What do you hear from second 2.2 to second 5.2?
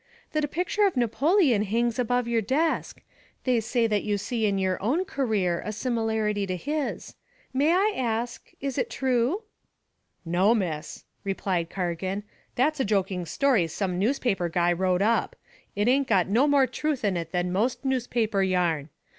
your desk. They say that you see in your own